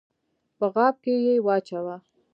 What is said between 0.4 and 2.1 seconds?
په غاب کي یې واچوه!